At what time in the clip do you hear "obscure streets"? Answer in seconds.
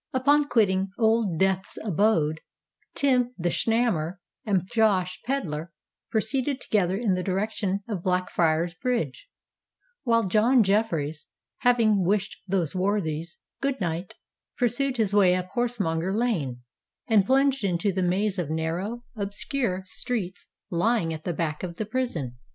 19.15-20.47